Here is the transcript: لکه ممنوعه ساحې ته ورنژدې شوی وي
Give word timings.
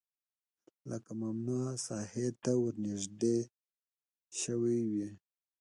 لکه 0.89 1.11
ممنوعه 1.21 1.73
ساحې 1.87 2.27
ته 2.43 2.51
ورنژدې 2.63 3.37
شوی 4.41 4.77
وي 4.91 5.09